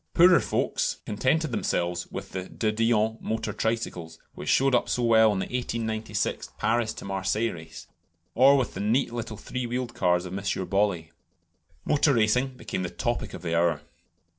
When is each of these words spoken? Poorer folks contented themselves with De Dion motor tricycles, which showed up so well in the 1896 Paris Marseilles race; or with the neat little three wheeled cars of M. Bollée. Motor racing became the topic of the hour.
Poorer 0.15 0.39
folks 0.39 0.97
contented 1.05 1.51
themselves 1.51 2.07
with 2.07 2.31
De 2.31 2.71
Dion 2.71 3.19
motor 3.21 3.53
tricycles, 3.53 4.17
which 4.33 4.49
showed 4.49 4.73
up 4.73 4.89
so 4.89 5.03
well 5.03 5.31
in 5.31 5.37
the 5.37 5.45
1896 5.45 6.49
Paris 6.57 6.99
Marseilles 7.03 7.51
race; 7.53 7.87
or 8.33 8.57
with 8.57 8.73
the 8.73 8.79
neat 8.79 9.13
little 9.13 9.37
three 9.37 9.67
wheeled 9.67 9.93
cars 9.93 10.25
of 10.25 10.35
M. 10.35 10.43
Bollée. 10.43 11.09
Motor 11.85 12.15
racing 12.15 12.47
became 12.57 12.81
the 12.81 12.89
topic 12.89 13.35
of 13.35 13.43
the 13.43 13.55
hour. 13.55 13.81